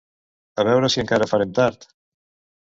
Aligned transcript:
A 0.63 0.65
veure 0.67 0.89
si 0.93 1.01
encara 1.03 1.27
farem 1.35 1.53
tard! 1.61 1.87